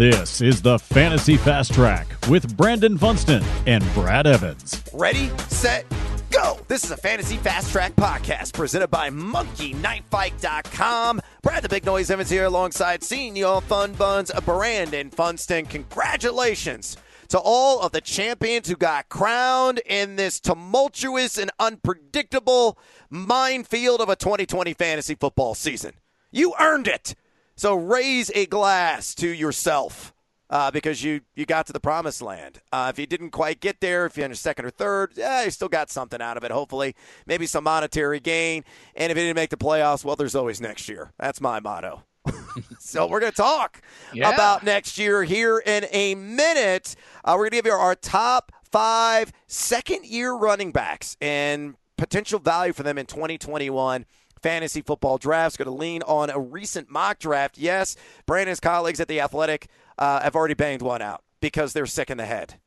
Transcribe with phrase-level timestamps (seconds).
[0.00, 4.82] This is the Fantasy Fast Track with Brandon Funston and Brad Evans.
[4.94, 5.84] Ready, set,
[6.30, 6.58] go!
[6.68, 11.20] This is a Fantasy Fast Track podcast presented by MonkeyKnifeFight.com.
[11.42, 15.66] Brad the Big Noise Evans here alongside Senior Fun Buns, Brandon Funston.
[15.66, 16.96] Congratulations
[17.28, 22.78] to all of the champions who got crowned in this tumultuous and unpredictable
[23.10, 25.92] minefield of a 2020 fantasy football season.
[26.30, 27.14] You earned it.
[27.60, 30.14] So raise a glass to yourself.
[30.48, 32.60] Uh, because you you got to the promised land.
[32.72, 35.44] Uh, if you didn't quite get there, if you're in a second or third, yeah,
[35.44, 36.50] you still got something out of it.
[36.50, 38.64] Hopefully, maybe some monetary gain.
[38.96, 41.12] And if you didn't make the playoffs, well, there's always next year.
[41.20, 42.02] That's my motto.
[42.80, 43.80] so we're going to talk
[44.14, 44.30] Yeah.
[44.30, 46.96] about next year here in a minute.
[47.24, 52.38] Uh, we're going to give you our top five second year running backs and potential
[52.40, 54.04] value for them in 2021
[54.42, 55.56] fantasy football drafts.
[55.56, 57.58] Going to lean on a recent mock draft.
[57.58, 59.68] Yes, Brandon's colleagues at the Athletic
[59.98, 62.60] uh, have already banged one out because they're sick in the head.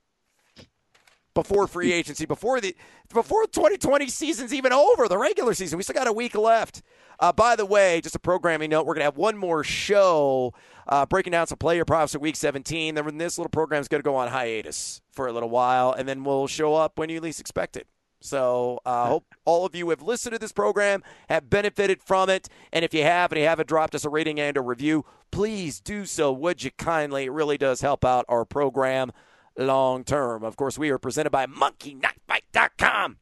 [1.34, 2.76] Before free agency, before the
[3.12, 6.84] before 2020 season's even over, the regular season, we still got a week left.
[7.20, 10.54] Uh, by the way, just a programming note: we're gonna have one more show
[10.88, 12.94] uh, breaking down some player props for Week 17.
[12.94, 16.24] Then this little program is gonna go on hiatus for a little while, and then
[16.24, 17.88] we'll show up when you least expect it.
[18.24, 22.30] So I uh, hope all of you have listened to this program, have benefited from
[22.30, 25.04] it, and if you have and you haven't dropped us a rating and a review,
[25.30, 26.32] please do so.
[26.32, 27.26] Would you kindly?
[27.26, 29.12] It really does help out our program
[29.58, 30.46] long term.
[30.46, 33.18] Of course, we are presented by MonkeyKnifeFight.com.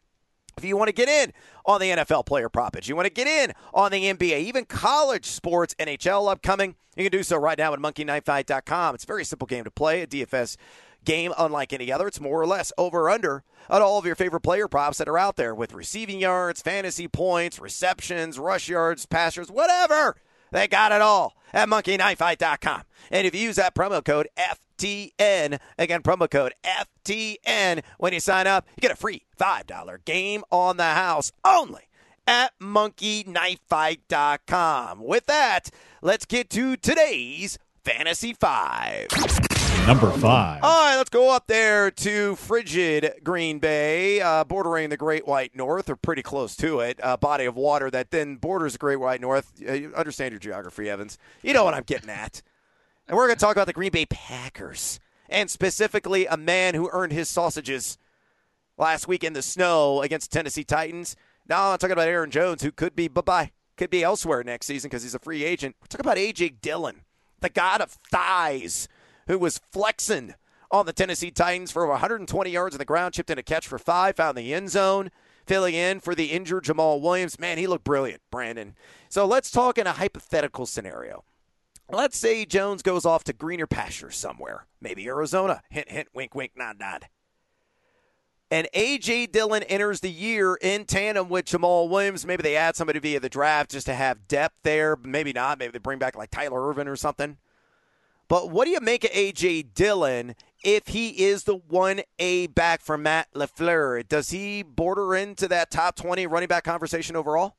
[0.55, 1.33] If you want to get in
[1.65, 5.25] on the NFL player proppage, you want to get in on the NBA, even college
[5.25, 8.95] sports, NHL upcoming, you can do so right now at MonkeyKnifeFight.com.
[8.95, 10.57] It's a very simple game to play, a DFS
[11.03, 12.07] game unlike any other.
[12.07, 15.17] It's more or less over under on all of your favorite player props that are
[15.17, 20.15] out there with receiving yards, fantasy points, receptions, rush yards, pass yards, whatever.
[20.51, 22.83] They got it all at monkeyknifefight.com.
[23.09, 28.47] And if you use that promo code FTN, again, promo code FTN, when you sign
[28.47, 31.83] up, you get a free $5 game on the house only
[32.27, 35.03] at monkeyknifefight.com.
[35.03, 35.69] With that,
[36.01, 39.40] let's get to today's Fantasy 5.
[39.87, 40.63] Number five.
[40.63, 45.55] All right, let's go up there to frigid Green Bay, uh, bordering the Great White
[45.55, 46.99] North, or pretty close to it.
[47.03, 49.51] A body of water that then borders the Great White North.
[49.67, 51.17] Uh, you understand your geography, Evans.
[51.41, 52.41] You know what I'm getting at.
[53.07, 56.89] And we're going to talk about the Green Bay Packers, and specifically a man who
[56.93, 57.97] earned his sausages
[58.77, 61.15] last week in the snow against the Tennessee Titans.
[61.49, 64.67] Now I'm talking about Aaron Jones, who could be bye bye, could be elsewhere next
[64.67, 65.75] season because he's a free agent.
[65.81, 66.49] We're talking about A.J.
[66.61, 67.01] Dillon,
[67.41, 68.87] the god of thighs
[69.27, 70.35] who was flexing
[70.71, 73.67] on the Tennessee Titans for over 120 yards on the ground, chipped in a catch
[73.67, 75.11] for five, found the end zone,
[75.45, 77.39] filling in for the injured Jamaal Williams.
[77.39, 78.75] Man, he looked brilliant, Brandon.
[79.09, 81.23] So let's talk in a hypothetical scenario.
[81.89, 85.61] Let's say Jones goes off to greener pastures somewhere, maybe Arizona.
[85.69, 87.07] Hint, hint, wink, wink, nod, nod.
[88.49, 89.27] And A.J.
[89.27, 92.25] Dillon enters the year in tandem with Jamaal Williams.
[92.25, 94.97] Maybe they add somebody via the draft just to have depth there.
[94.97, 95.57] Maybe not.
[95.57, 97.37] Maybe they bring back like Tyler Ervin or something.
[98.31, 99.63] But what do you make of A.J.
[99.63, 104.07] Dillon if he is the 1A back for Matt LaFleur?
[104.07, 107.57] Does he border into that top 20 running back conversation overall?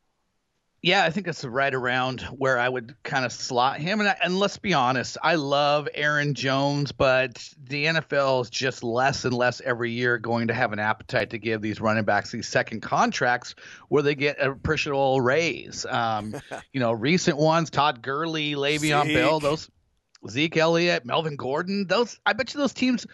[0.80, 4.00] Yeah, I think it's right around where I would kind of slot him.
[4.00, 8.82] And, I, and let's be honest, I love Aaron Jones, but the NFL is just
[8.82, 12.32] less and less every year going to have an appetite to give these running backs
[12.32, 13.54] these second contracts
[13.90, 15.84] where they get a appreciable raise.
[15.84, 16.34] Um,
[16.72, 19.14] you know, recent ones, Todd Gurley, Le'Veon Zeke.
[19.14, 19.68] Bell, those
[20.28, 23.06] Zeke Elliott, Melvin Gordon, those I bet you those teams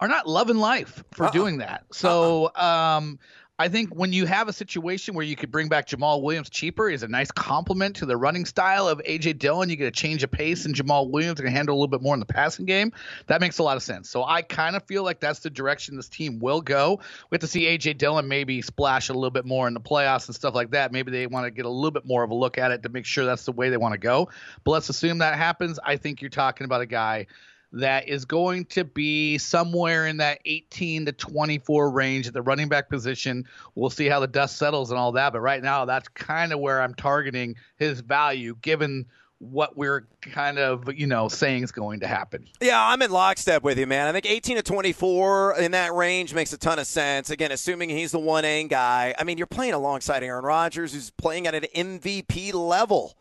[0.00, 1.30] are not loving life for Uh-uh.
[1.32, 1.84] doing that.
[1.92, 3.18] So um,
[3.60, 6.88] I think when you have a situation where you could bring back Jamaal Williams cheaper
[6.88, 9.68] is a nice complement to the running style of AJ Dillon.
[9.68, 12.14] You get a change of pace, and Jamaal Williams can handle a little bit more
[12.14, 12.90] in the passing game.
[13.26, 14.08] That makes a lot of sense.
[14.08, 17.00] So I kind of feel like that's the direction this team will go.
[17.28, 20.26] We have to see AJ Dillon maybe splash a little bit more in the playoffs
[20.26, 20.90] and stuff like that.
[20.90, 22.88] Maybe they want to get a little bit more of a look at it to
[22.88, 24.30] make sure that's the way they want to go.
[24.64, 25.78] But let's assume that happens.
[25.84, 27.26] I think you're talking about a guy
[27.72, 32.68] that is going to be somewhere in that 18 to 24 range at the running
[32.68, 33.46] back position.
[33.74, 35.32] We'll see how the dust settles and all that.
[35.32, 39.06] But right now, that's kind of where I'm targeting his value given
[39.38, 42.46] what we're kind of, you know, saying is going to happen.
[42.60, 44.06] Yeah, I'm in lockstep with you, man.
[44.06, 47.30] I think 18 to 24 in that range makes a ton of sense.
[47.30, 49.14] Again, assuming he's the 1A guy.
[49.18, 53.16] I mean, you're playing alongside Aaron Rodgers, who's playing at an MVP level.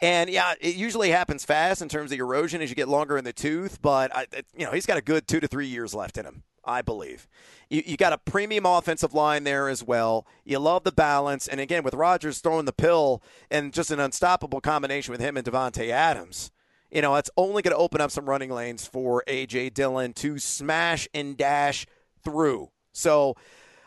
[0.00, 3.24] And yeah, it usually happens fast in terms of erosion as you get longer in
[3.24, 6.16] the tooth, but I, you know he's got a good two to three years left
[6.16, 7.26] in him, I believe.
[7.68, 10.24] You, you got a premium offensive line there as well.
[10.44, 14.60] You love the balance, and again with Rodgers throwing the pill and just an unstoppable
[14.60, 16.52] combination with him and Davante Adams.
[16.90, 19.70] you know, that's only going to open up some running lanes for A.J.
[19.70, 21.86] Dillon to smash and dash
[22.22, 22.70] through.
[22.92, 23.36] So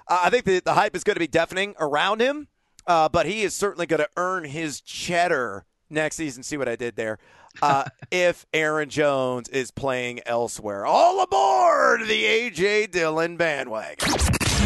[0.08, 2.48] uh, I think the, the hype is going to be deafening around him,
[2.86, 6.44] uh, but he is certainly going to earn his cheddar next season.
[6.44, 7.20] See what I did there?
[7.62, 10.86] Uh, if Aaron Jones is playing elsewhere.
[10.86, 12.88] All aboard the A.J.
[12.88, 14.14] Dillon bandwagon.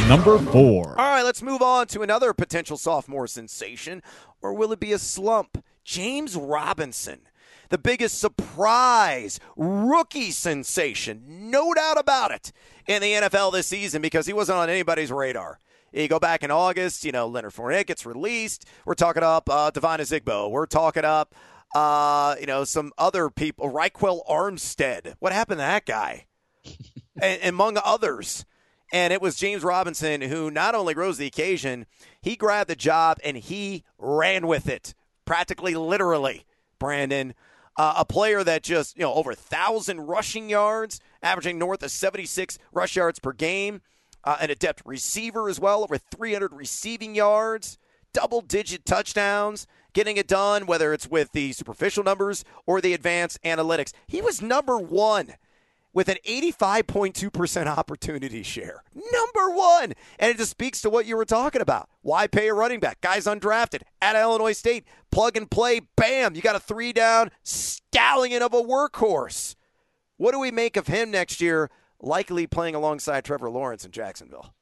[0.07, 0.89] Number four.
[0.99, 4.03] All right, let's move on to another potential sophomore sensation,
[4.41, 5.63] or will it be a slump?
[5.83, 7.21] James Robinson
[7.69, 12.51] the biggest surprise rookie sensation, no doubt about it,
[12.87, 15.59] in the NFL this season because he wasn't on anybody's radar.
[15.95, 18.65] You go back in August, you know, Leonard Fournette gets released.
[18.85, 20.51] We're talking up uh, Devine Ozigbo.
[20.51, 21.33] We're talking up,
[21.73, 23.71] uh, you know, some other people.
[23.71, 25.13] Ryquell Armstead.
[25.19, 26.25] What happened to that guy?
[27.21, 28.45] and, among others.
[28.91, 31.85] And it was James Robinson who not only rose the occasion,
[32.21, 34.93] he grabbed the job and he ran with it,
[35.23, 36.45] practically literally,
[36.77, 37.33] Brandon.
[37.77, 42.57] Uh, a player that just, you know, over 1,000 rushing yards, averaging north of 76
[42.73, 43.81] rush yards per game.
[44.25, 47.77] Uh, an adept receiver as well, over 300 receiving yards,
[48.11, 53.39] double digit touchdowns, getting it done, whether it's with the superficial numbers or the advanced
[53.43, 53.93] analytics.
[54.07, 55.35] He was number one
[55.95, 58.83] with an 85.2% opportunity share.
[58.93, 59.93] Number one.
[60.19, 61.89] And it just speaks to what you were talking about.
[62.01, 62.99] Why pay a running back?
[62.99, 64.83] Guys undrafted at Illinois State.
[65.09, 65.79] Plug and play.
[65.95, 66.35] Bam.
[66.35, 69.55] You got a three down stallion of a workhorse.
[70.17, 71.71] What do we make of him next year?
[72.05, 74.53] Likely playing alongside Trevor Lawrence in Jacksonville.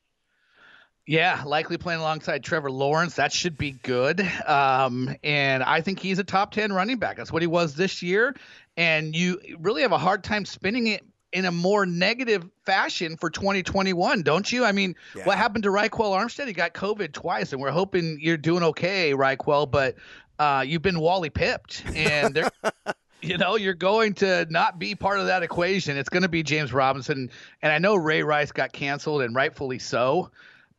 [1.06, 3.16] Yeah, likely playing alongside Trevor Lawrence.
[3.16, 4.22] That should be good.
[4.48, 7.18] Um, and I think he's a top 10 running back.
[7.18, 8.34] That's what he was this year.
[8.78, 11.04] And you really have a hard time spinning it
[11.34, 14.64] in a more negative fashion for 2021, don't you?
[14.64, 15.26] I mean, yeah.
[15.26, 16.48] what happened to Ryquell Armstead?
[16.48, 19.96] He got COVID twice, and we're hoping you're doing okay, Ryquell, but
[20.40, 22.50] uh, you've been Wally pipped, and they're.
[23.24, 25.98] you know, you're going to not be part of that equation.
[25.98, 27.30] It's going to be James Robinson.
[27.62, 30.30] And I know Ray Rice got canceled, and rightfully so.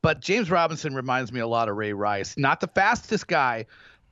[0.02, 2.37] But James Robinson reminds me a lot of Ray Rice.
[2.37, 3.64] Not the fastest guy,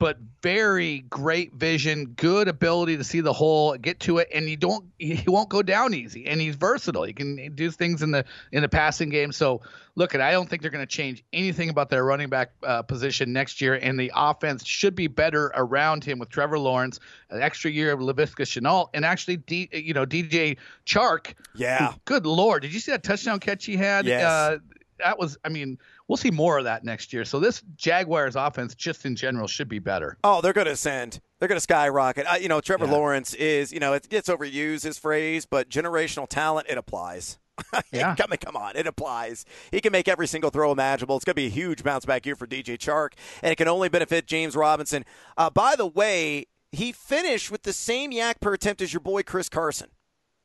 [0.03, 4.57] but very great vision, good ability to see the hole, get to it, and you
[4.57, 6.25] don't he won't go down easy.
[6.25, 7.03] And he's versatile.
[7.03, 9.31] He can do things in the in the passing game.
[9.31, 9.61] So
[9.95, 12.81] look, at I don't think they're going to change anything about their running back uh,
[12.81, 16.99] position next year, and the offense should be better around him with Trevor Lawrence,
[17.29, 21.33] an extra year of Laviska Shenault, and actually, D, you know, DJ Chark.
[21.55, 21.93] Yeah.
[21.93, 24.05] Who, good lord, did you see that touchdown catch he had?
[24.05, 24.21] Yes.
[24.21, 24.57] Uh,
[24.99, 25.77] that was, I mean,
[26.07, 27.25] we'll see more of that next year.
[27.25, 30.17] So this Jaguars offense, just in general, should be better.
[30.23, 31.19] Oh, they're going to ascend.
[31.39, 32.25] They're going to skyrocket.
[32.25, 32.91] Uh, you know, Trevor yeah.
[32.91, 37.39] Lawrence is, you know, it gets overused his phrase, but generational talent it applies.
[37.91, 38.15] yeah.
[38.15, 39.45] come, come on, it applies.
[39.71, 41.15] He can make every single throw imaginable.
[41.15, 43.67] It's going to be a huge bounce back year for DJ Chark, and it can
[43.67, 45.05] only benefit James Robinson.
[45.37, 49.21] Uh, by the way, he finished with the same YAC per attempt as your boy
[49.21, 49.89] Chris Carson.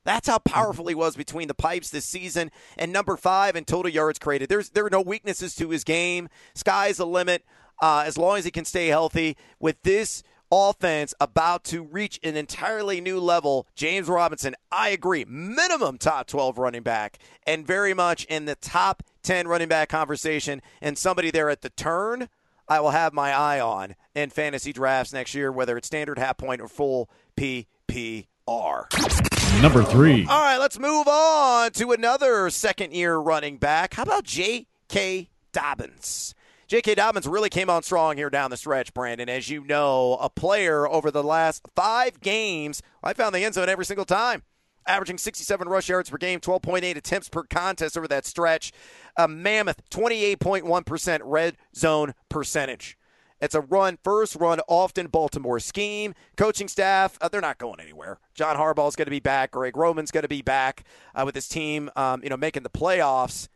[0.09, 2.51] That's how powerful he was between the pipes this season.
[2.79, 4.49] And number five in total yards created.
[4.49, 6.31] There's there are no weaknesses to his game.
[6.55, 7.45] Sky's the limit.
[7.83, 9.37] Uh, as long as he can stay healthy.
[9.61, 15.99] With this offense about to reach an entirely new level, James Robinson, I agree, minimum
[15.99, 20.97] top 12 running back, and very much in the top 10 running back conversation, and
[20.97, 22.31] somebody there at the turn.
[22.67, 26.39] I will have my eye on in fantasy drafts next year, whether it's standard half
[26.39, 29.28] point or full PPR.
[29.63, 30.25] Number three.
[30.29, 33.95] All right, let's move on to another second year running back.
[33.95, 35.31] How about J.K.
[35.53, 36.37] Dobbins?
[36.69, 36.95] J.K.
[36.95, 39.29] Dobbins really came on strong here down the stretch, Brandon.
[39.29, 43.69] As you know, a player over the last five games, I found the end zone
[43.69, 44.43] every single time.
[44.87, 48.71] Averaging 67 rush yards per game, 12.8 attempts per contest over that stretch.
[49.17, 52.98] A mammoth 28.1% red zone percentage.
[53.41, 56.15] It's a run, first run, often Baltimore scheme.
[56.37, 58.19] Coaching staff, uh, they're not going anywhere.
[58.35, 59.53] John Harbaugh's going to be back.
[59.53, 62.71] Greg Roman's going to be back uh, with his team, um, you know, making the
[62.71, 63.49] playoffs.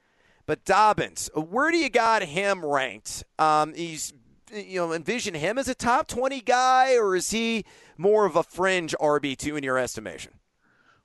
[0.46, 3.24] But Dobbins, where do you got him ranked?
[3.38, 4.12] Um, he's,
[4.52, 7.64] you know, envision him as a top 20 guy, or is he
[7.96, 10.32] more of a fringe RB2 in your estimation?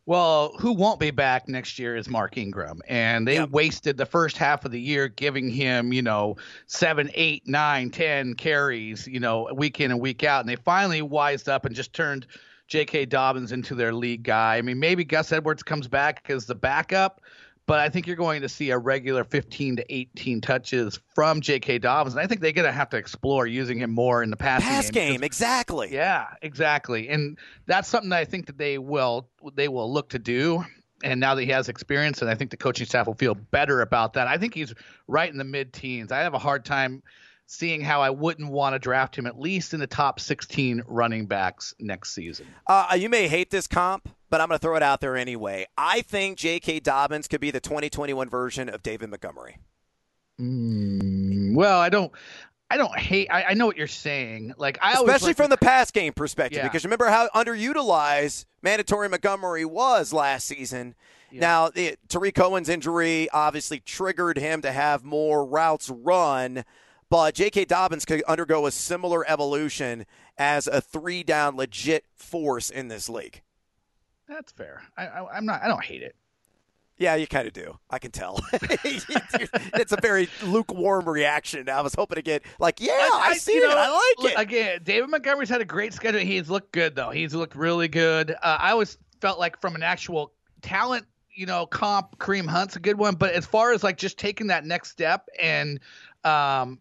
[0.08, 2.82] Well, who won't be back next year is Mark Ingram.
[2.88, 3.50] And they yep.
[3.50, 8.34] wasted the first half of the year giving him, you know, seven, eight, nine, ten
[8.34, 10.40] carries, you know, week in and week out.
[10.40, 12.26] And they finally wised up and just turned
[12.70, 13.08] J.K.
[13.08, 14.56] Dobbins into their lead guy.
[14.56, 17.20] I mean, maybe Gus Edwards comes back as the backup,
[17.68, 21.80] but I think you're going to see a regular 15 to 18 touches from J.K.
[21.80, 22.16] Dobbins.
[22.16, 24.68] And I think they're going to have to explore using him more in the passing
[24.70, 25.12] pass game.
[25.14, 25.94] game exactly.
[25.94, 27.10] Yeah, exactly.
[27.10, 30.64] And that's something that I think that they will they will look to do.
[31.04, 33.82] And now that he has experience, and I think the coaching staff will feel better
[33.82, 34.28] about that.
[34.28, 34.74] I think he's
[35.08, 36.12] right in the mid-teens.
[36.12, 37.04] I have a hard time
[37.46, 41.28] seeing how I wouldn't want to draft him at least in the top 16 running
[41.28, 42.48] backs next season.
[42.66, 45.66] Uh, you may hate this comp, but I'm going to throw it out there anyway.
[45.78, 46.82] I think J.K.
[46.82, 49.58] Dobbins could be the 2021 version of David Montgomery.
[50.40, 52.12] Mm, well, I don't.
[52.70, 53.30] I don't hate.
[53.32, 54.54] I, I, know what you're saying.
[54.58, 56.64] Like I especially from the pass game perspective, yeah.
[56.64, 60.94] because remember how underutilized mandatory Montgomery was last season.
[61.32, 61.42] Yeah.
[61.42, 66.66] Now, the, Tarik Cohen's injury obviously triggered him to have more routes run,
[67.10, 67.66] but J.K.
[67.66, 70.06] Dobbins could undergo a similar evolution
[70.38, 73.42] as a three down legit force in this league.
[74.28, 74.82] That's fair.
[74.98, 75.62] I, I, I'm not.
[75.64, 76.16] I don't hate it.
[77.00, 77.78] Yeah, you kind of do.
[77.92, 78.44] I can tell.
[78.54, 81.70] it's a very lukewarm reaction.
[81.70, 83.70] I was hoping to get like, yeah, I, I see it.
[83.70, 84.40] Know, I like it.
[84.40, 86.22] Again, David Montgomery's had a great schedule.
[86.22, 87.12] He's looked good though.
[87.12, 88.32] He's looked really good.
[88.32, 91.06] Uh, I always felt like from an actual talent,
[91.36, 93.14] you know, comp, Kareem Hunt's a good one.
[93.14, 95.80] But as far as like just taking that next step and
[96.24, 96.80] um,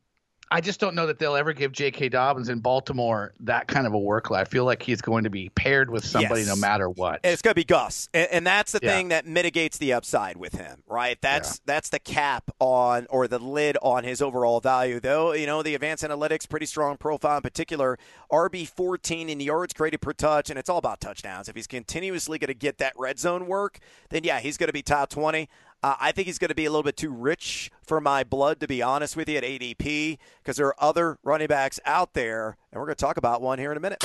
[0.49, 2.11] I just don't know that they'll ever give J.K.
[2.11, 4.39] Dobbins in Baltimore that kind of a workload.
[4.39, 6.49] I feel like he's going to be paired with somebody yes.
[6.49, 7.21] no matter what.
[7.25, 8.93] And it's going to be Gus, and, and that's the yeah.
[8.93, 11.21] thing that mitigates the upside with him, right?
[11.21, 11.63] That's yeah.
[11.67, 15.01] that's the cap on or the lid on his overall value.
[15.01, 17.99] Though you know the advanced analytics, pretty strong profile in particular.
[18.31, 21.49] RB fourteen in yards created per touch, and it's all about touchdowns.
[21.49, 24.73] If he's continuously going to get that red zone work, then yeah, he's going to
[24.73, 25.49] be top twenty.
[25.83, 28.61] Uh, I think he's going to be a little bit too rich for my blood,
[28.61, 32.57] to be honest with you, at ADP, because there are other running backs out there,
[32.73, 34.03] and we're going to talk about one here in a minute.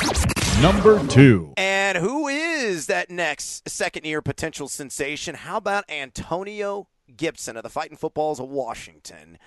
[0.62, 1.54] Number two.
[1.58, 5.34] And who is that next second year potential sensation?
[5.34, 9.40] How about Antonio Gibson of the Fighting Footballs of Washington?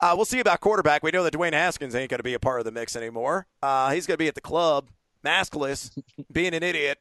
[0.00, 1.02] Uh, we'll see about quarterback.
[1.02, 3.46] We know that Dwayne Haskins ain't going to be a part of the mix anymore.
[3.62, 4.88] Uh, he's going to be at the club,
[5.24, 5.96] maskless,
[6.32, 6.98] being an idiot.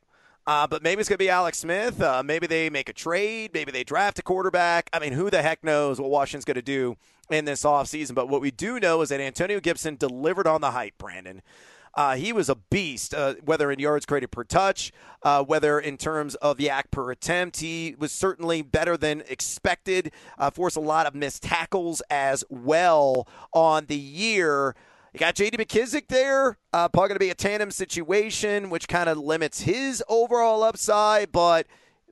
[0.48, 2.02] Uh, but maybe it's going to be Alex Smith.
[2.02, 3.52] Uh, maybe they make a trade.
[3.54, 4.90] Maybe they draft a quarterback.
[4.92, 6.98] I mean, who the heck knows what Washington's going to do
[7.30, 8.16] in this offseason.
[8.16, 11.42] But what we do know is that Antonio Gibson delivered on the hype, Brandon.
[11.94, 14.94] Uh, he was a beast, uh, whether in yards created per touch,
[15.24, 17.60] uh, whether in terms of YAC per attempt.
[17.60, 23.28] He was certainly better than expected, uh, forced a lot of missed tackles as well
[23.54, 24.76] on the year.
[25.14, 25.58] You got J.D.
[25.58, 26.58] McKissic there.
[26.72, 31.34] Uh, probably going to be a tandem situation, which kind of limits his overall upside.
[31.34, 31.68] But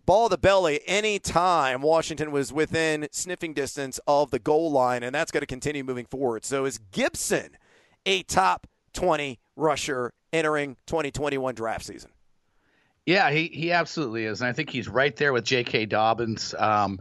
[0.05, 5.31] ball the belly anytime Washington was within sniffing distance of the goal line, and that's
[5.31, 6.43] going to continue moving forward.
[6.43, 7.55] So is Gibson
[8.05, 12.11] a top 20 rusher entering 2021 draft season?
[13.05, 14.41] Yeah, he, he absolutely is.
[14.41, 15.85] And I think he's right there with J.K.
[15.85, 16.53] Dobbins.
[16.57, 16.99] Um,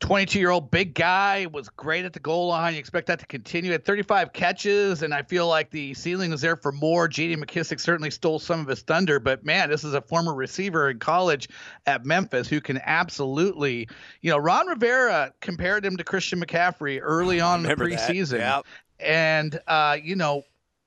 [0.00, 2.74] 22 year old big guy was great at the goal line.
[2.74, 6.42] You expect that to continue at 35 catches, and I feel like the ceiling is
[6.42, 7.08] there for more.
[7.08, 7.36] J.D.
[7.36, 10.98] McKissic certainly stole some of his thunder, but man, this is a former receiver in
[10.98, 11.48] college
[11.86, 13.88] at Memphis who can absolutely,
[14.20, 18.38] you know, Ron Rivera compared him to Christian McCaffrey early on in the preseason.
[18.38, 18.66] Yep.
[19.00, 20.42] And, uh, you know,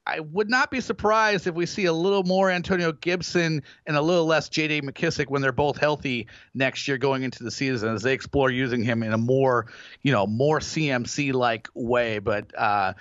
[0.10, 4.02] I would not be surprised if we see a little more Antonio Gibson and a
[4.02, 4.82] little less J.D.
[4.82, 8.84] McKissic when they're both healthy next year going into the season as they explore using
[8.84, 9.68] him in a more,
[10.02, 12.20] you know, more CMC like way.
[12.20, 12.94] But uh,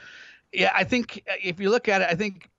[0.53, 2.51] yeah, I think if you look at it, I think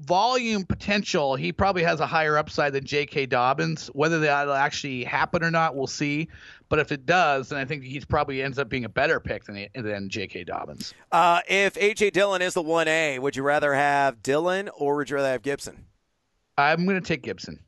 [0.00, 3.26] volume potential, he probably has a higher upside than J.K.
[3.26, 3.88] Dobbins.
[3.88, 6.28] Whether that'll actually happen or not, we'll see.
[6.68, 9.44] But if it does, then I think he's probably ends up being a better pick
[9.44, 10.44] than than J.K.
[10.44, 10.94] Dobbins.
[11.10, 12.10] Uh, if A.J.
[12.10, 15.42] Dillon is the one A, would you rather have Dillon or would you rather have
[15.42, 15.86] Gibson?
[16.56, 17.60] I'm going to take Gibson.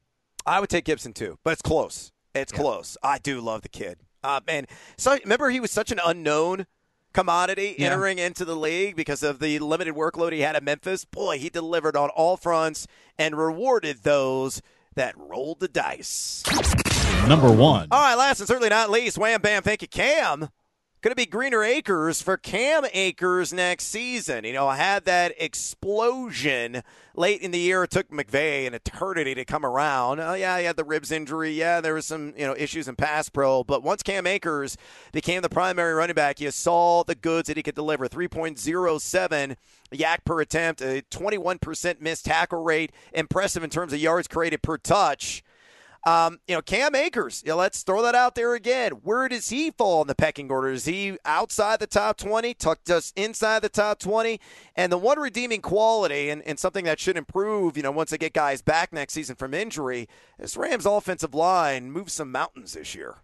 [0.46, 2.12] I would take Gibson too, but it's close.
[2.34, 2.58] It's yeah.
[2.58, 2.96] close.
[3.02, 3.98] I do love the kid.
[4.22, 4.66] Uh, man,
[4.98, 6.66] so remember he was such an unknown
[7.12, 7.86] commodity yeah.
[7.86, 11.04] entering into the league because of the limited workload he had at Memphis.
[11.04, 12.86] Boy, he delivered on all fronts
[13.18, 14.62] and rewarded those
[14.94, 16.42] that rolled the dice.
[17.28, 17.88] Number one.
[17.90, 20.48] All right, last and certainly not least, wham bam, thank you, Cam.
[21.02, 24.44] Could it be greener acres for Cam Akers next season?
[24.44, 26.82] You know, I had that explosion
[27.14, 27.84] late in the year.
[27.84, 30.20] It took McVay an eternity to come around.
[30.20, 31.52] Oh, yeah, he had the ribs injury.
[31.52, 33.64] Yeah, there was some you know issues in pass pro.
[33.64, 34.76] But once Cam Akers
[35.10, 38.06] became the primary running back, you saw the goods that he could deliver.
[38.06, 39.56] 3.07
[39.94, 42.92] YAC per attempt, a 21% missed tackle rate.
[43.14, 45.42] Impressive in terms of yards created per touch.
[46.06, 48.92] Um, you know, Cam Akers, you know, let's throw that out there again.
[49.02, 50.68] Where does he fall in the pecking order?
[50.68, 54.40] Is he outside the top 20, tucked just inside the top 20?
[54.76, 58.18] And the one redeeming quality and, and something that should improve, you know, once they
[58.18, 62.94] get guys back next season from injury, this Rams offensive line moves some mountains this
[62.94, 63.16] year.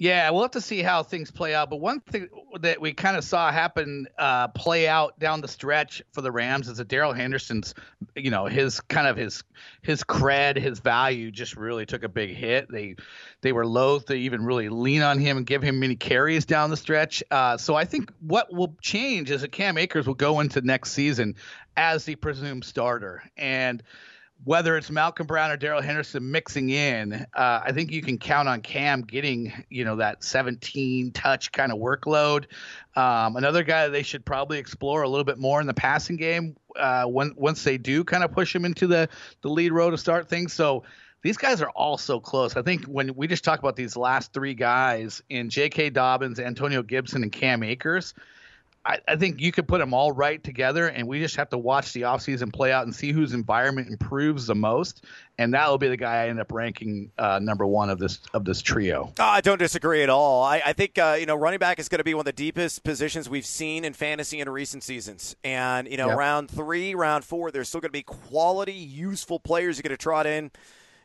[0.00, 1.70] Yeah, we'll have to see how things play out.
[1.70, 2.28] But one thing
[2.60, 6.68] that we kind of saw happen uh, play out down the stretch for the Rams
[6.68, 7.74] is that Darrell Henderson's,
[8.14, 9.42] you know, his kind of his
[9.82, 12.70] his cred, his value just really took a big hit.
[12.70, 12.94] They
[13.40, 16.70] they were loath to even really lean on him and give him many carries down
[16.70, 17.24] the stretch.
[17.28, 20.92] Uh, so I think what will change is that Cam Akers will go into next
[20.92, 21.34] season
[21.76, 23.82] as the presumed starter and
[24.44, 28.48] whether it's Malcolm Brown or Darrell Henderson mixing in, uh, I think you can count
[28.48, 32.44] on Cam getting, you know, that 17 touch kind of workload.
[32.94, 36.56] Um, another guy they should probably explore a little bit more in the passing game
[36.76, 39.08] uh, when once they do kind of push him into the
[39.42, 40.52] the lead row to start things.
[40.52, 40.84] So
[41.22, 42.56] these guys are all so close.
[42.56, 45.90] I think when we just talk about these last three guys in J.K.
[45.90, 48.14] Dobbins, Antonio Gibson, and Cam Akers–
[48.88, 51.58] I, I, think you could put them all right together, and we just have to
[51.58, 55.04] watch the offseason play out and see whose environment improves the most,
[55.36, 58.20] and that will be the guy I end up ranking uh, number one of this
[58.32, 59.12] of this trio.
[59.18, 60.42] Oh, I don't disagree at all.
[60.42, 62.32] I, I think uh, you know running back is going to be one of the
[62.32, 66.16] deepest positions we've seen in fantasy in recent seasons, and you know yep.
[66.16, 70.02] round three, round four, there's still going to be quality, useful players you're going to
[70.02, 70.50] trot in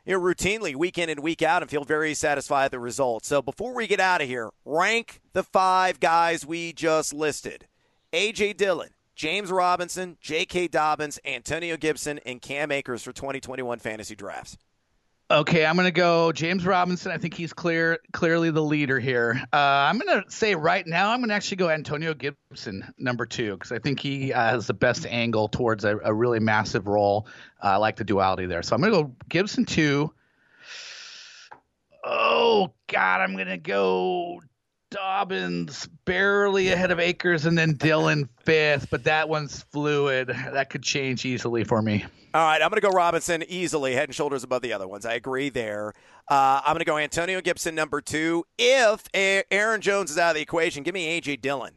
[0.05, 3.27] you know, routinely week in and week out and feel very satisfied with the results.
[3.27, 7.67] So before we get out of here, rank the five guys we just listed.
[8.13, 8.53] A.J.
[8.53, 10.67] Dillon, James Robinson, J.K.
[10.67, 14.55] Dobbins, Antonio Gibson, and Cam Akers for 2021 fantasy drafts.
[15.31, 17.11] Okay, I'm going to go James Robinson.
[17.11, 19.41] I think he's clear, clearly the leader here.
[19.51, 23.25] Uh, I'm going to say right now, I'm going to actually go Antonio Gibson, number
[23.25, 26.85] two, because I think he uh, has the best angle towards a, a really massive
[26.85, 27.25] role.
[27.63, 28.61] Uh, I like the duality there.
[28.61, 30.13] So I'm going to go Gibson two.
[32.03, 34.39] Oh, God, I'm going to go
[34.93, 40.27] Dobbins barely ahead of Akers and then Dillon fifth, but that one's fluid.
[40.27, 42.05] That could change easily for me.
[42.35, 45.03] All right, I'm going to go Robinson easily, head and shoulders above the other ones.
[45.05, 45.93] I agree there.
[46.27, 48.45] Uh, I'm going to go Antonio Gibson number two.
[48.59, 51.37] If Aaron Jones is out of the equation, give me A.J.
[51.37, 51.73] Dillon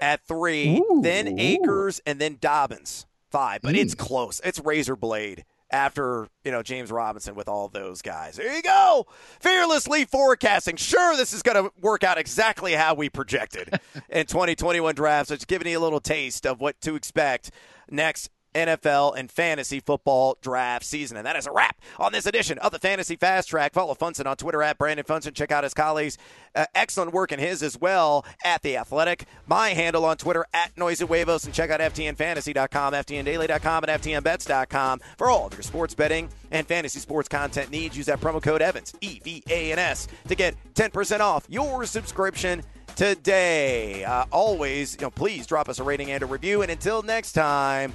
[0.00, 3.62] at three, ooh, then Akers, and then Dobbins five.
[3.62, 3.78] But mm.
[3.78, 4.40] it's close.
[4.44, 8.36] It's razor blade after you know James Robinson with all those guys.
[8.36, 9.06] There you go,
[9.40, 10.76] fearlessly forecasting.
[10.76, 15.30] Sure, this is going to work out exactly how we projected in 2021 drafts.
[15.30, 17.50] It's giving you a little taste of what to expect
[17.90, 21.16] next NFL and fantasy football draft season.
[21.16, 23.74] And that is a wrap on this edition of the Fantasy Fast Track.
[23.74, 25.34] Follow Funston on Twitter at Brandon Funston.
[25.34, 26.18] Check out his colleagues'
[26.54, 29.26] uh, excellent work in his as well at The Athletic.
[29.46, 31.44] My handle on Twitter at Noisy Huevos.
[31.44, 37.00] And check out FTNFantasy.com, FTNDaily.com, and FTNBets.com for all of your sports betting and fantasy
[37.00, 37.96] sports content needs.
[37.96, 41.84] Use that promo code Evans, E V A N S, to get 10% off your
[41.84, 42.62] subscription
[42.96, 44.04] today.
[44.04, 46.62] Uh, always, you know, please drop us a rating and a review.
[46.62, 47.92] And until next time,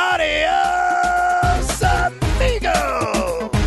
[0.00, 3.57] Adios, amigos.